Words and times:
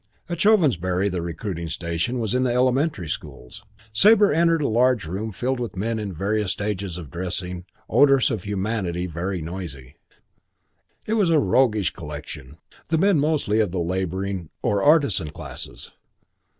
VII 0.27 0.33
At 0.33 0.37
Chovensbury 0.39 1.09
the 1.11 1.21
recruiting 1.21 1.69
station 1.69 2.17
was 2.17 2.33
in 2.33 2.41
the 2.41 2.51
elementary 2.51 3.07
schools. 3.07 3.63
Sabre 3.93 4.33
entered 4.33 4.63
a 4.63 4.67
large 4.67 5.05
room 5.05 5.31
filled 5.31 5.59
with 5.59 5.75
men 5.75 5.99
in 5.99 6.11
various 6.11 6.51
stages 6.51 6.97
of 6.97 7.11
dressing, 7.11 7.65
odorous 7.87 8.31
of 8.31 8.41
humanity, 8.43 9.05
very 9.05 9.43
noisy. 9.43 9.97
It 11.05 11.13
was 11.13 11.29
a 11.29 11.37
roughish 11.37 11.91
collection: 11.93 12.57
the 12.89 12.97
men 12.97 13.19
mostly 13.19 13.59
of 13.59 13.71
the 13.71 13.77
labouring 13.79 14.49
or 14.63 14.81
artisan 14.81 15.29
classes. 15.29 15.91